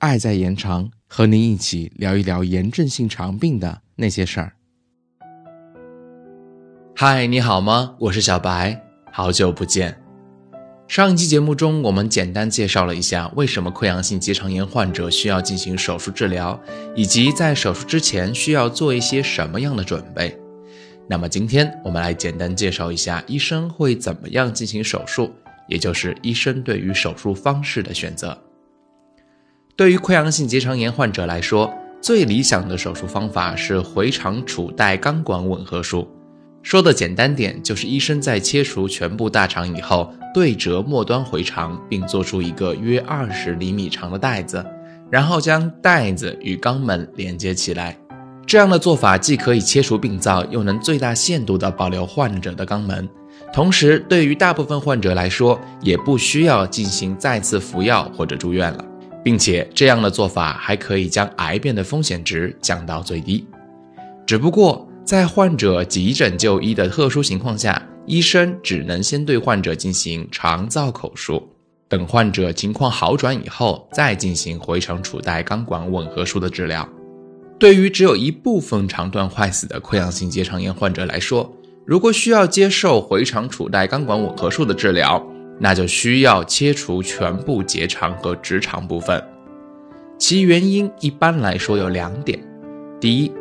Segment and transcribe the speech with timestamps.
[0.00, 4.52] 爱在延长，和您一起聊一聊炎症性肠病的那些事儿。
[6.96, 7.94] 嗨，你好吗？
[8.00, 8.80] 我是小白，
[9.12, 10.00] 好久不见。
[10.88, 16.58] 上一期节目中，我们简单介绍了一下为什么溃疡性结肠炎患者需要进行手术治疗，
[16.96, 20.34] 以及在手术之前需要做一些什么样的准备。
[21.10, 25.32] 那么今天我们来简单介绍一下医生会怎么样进行手术，
[25.66, 28.36] 也就是医生对于手术方式的选择。
[29.74, 31.72] 对于溃疡性结肠炎患者来说，
[32.02, 36.06] 最理想的手术方法是回肠处带钢管吻合术。
[36.62, 44.62] 说的简单点，就是医生在切除全部大肠以后，对折末端回肠，并做出一个约二十厘米长的袋子，
[45.10, 47.96] 然后将袋子与肛门连接起来。
[48.48, 53.06] 这样的做法既可以切除病灶，又能最大限度地保留患者的肛门。
[53.52, 58.82] 同时，对于大部分患者来说，也不需要进行再次服药或者住院了，
[59.22, 63.46] 并且这样的做法还可以将癌变的风险值降到最低。
[64.26, 71.46] 只不过，在患者急诊就医的特殊情况下，医生只能先对患者进行肠造口术，
[71.86, 76.88] 等患者情况好转以后，再进行回肠处袋钢管吻合术的治疗。
[77.58, 81.52] 对于只有一部分肠段坏死的溃疡性结肠炎患者来说，
[81.84, 85.20] 如果需要接受回肠处带钢管吻合术的治疗，
[85.58, 89.20] 那就需要切除全部结肠和直肠部分。
[90.16, 92.38] 其原因一般来说有两点：
[93.00, 93.32] 第一，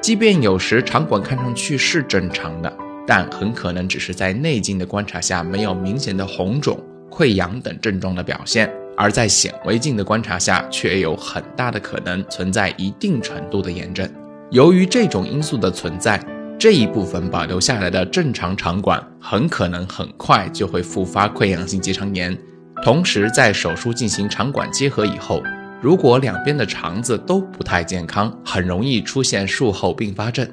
[0.00, 6.76] 即便有时肠管看上去是正常的，但很可能只是在内镜的观察下没有明显的红肿、
[7.08, 8.68] 溃疡等症状的表现，
[9.02, 14.08] 而在显微镜的观察下却有很大的可能存在一定程度的炎症。
[14.52, 16.24] 由于这种因素的存在，
[16.56, 22.38] 这一部分保留下来的正常肠管很可能很快就会复发溃疡性结肠炎。
[22.84, 25.42] 同时，在手术进行肠管结合以后，
[25.80, 30.48] 如果两边的肠子都不太健康，很容易出现术后并发症。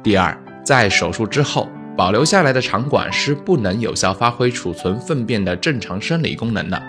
[0.00, 6.80] 第二，在手术之后保留下来的肠管是不能有效发挥储存粪便的正常生理功能的。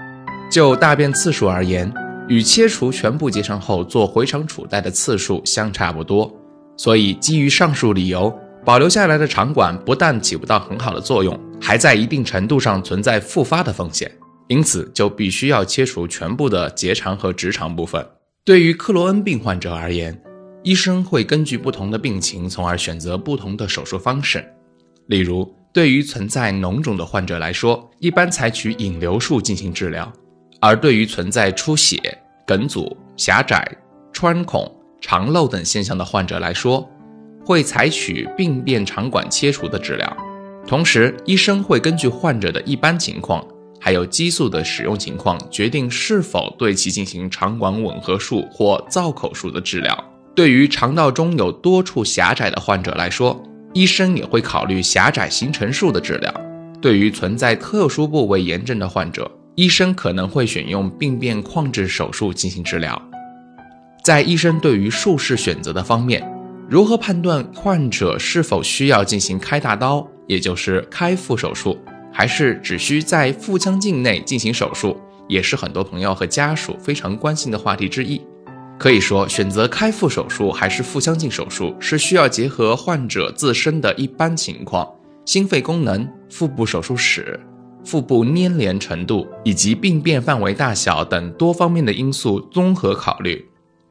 [0.49, 1.91] 就大便次数而言，
[2.27, 6.31] 与切除全部结肠后做回肠处带的次数相差不多。
[6.75, 8.33] 所以，基于上述理由，
[8.65, 14.11] 保留下来的肠管不但起不到很好的作用，还在一定程度上存在复发的风险。
[14.47, 18.03] 因此，就必须要切除全部的结肠和直肠部分。
[18.43, 20.19] 对于克罗恩病患者而言，
[20.63, 24.43] 医生会根据不同的病情，从而选择不同的手术方式。
[25.05, 30.05] 例如，对于存在脓肿的患者来说，一般采取引流术进行治疗；
[30.59, 31.99] 而对于存在出血、
[32.45, 33.65] 梗阻、狭窄、
[34.11, 34.69] 穿孔、
[35.01, 36.89] 肠漏等现象的患者来说，
[37.45, 40.17] 会采取病变肠管切除的治疗。
[40.67, 43.45] 同时，医生会根据患者的一般情况。
[43.81, 49.97] 还有激素的使用情况，决定是否对其进行肠管吻合术或造口术的治疗。
[50.35, 53.41] 对于肠道中有多处狭窄的患者来说，
[53.73, 56.29] 医生也会考虑狭窄形成术的治疗。
[56.81, 63.01] 对于存在特殊部位炎症的患者，医生可能会选用病变框制手术进行治疗。
[64.03, 66.25] 在医生对于术式选择的方面，
[66.69, 71.77] 如何判断患者是否需要进行开大刀，也就是开腹手术？
[72.11, 78.19] 还是只需在腹腔镜内进行手术，也是很多朋友和家属非常关心的话题之一。
[78.79, 84.87] 可以说，选择开腹手术还是腹腔镜手术，是需要结合患者自身的一般情况、
[85.25, 87.39] 心肺功能、腹部手术史、
[87.83, 93.45] 腹部粘连程度以及病变范围大小等多方面的因素综合考虑。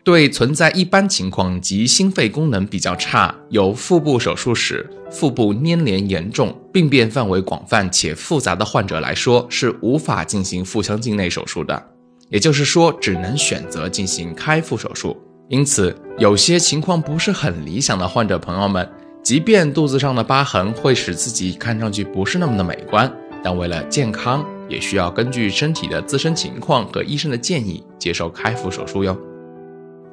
[0.04, 11.82] 对存在一般情况及心肺功能比较差、有腹部手术史、腹部粘连严重、病变范围广泛且复杂的患者来说，是无法进行腹腔镜内手术的。
[12.30, 15.14] 也就是说，只能选择进行开腹手术。
[15.50, 18.88] 因此，有些情况不是很理想的患者朋友们，
[19.22, 23.10] 即便肚子上的疤痕会使自己看上去不是那么的美观，
[23.42, 29.16] 但为了健康，也需要根据身体的自身情况和医生的建议接受开腹手术哟。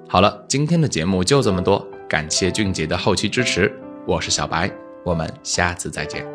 [0.07, 3.71] 好了，今天的节目就这么多，感谢俊杰的后期支持，
[4.05, 4.71] 我是小白，
[5.03, 6.34] 我们下次再见。